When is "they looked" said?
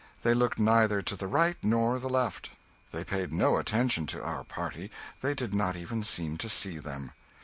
0.23-0.57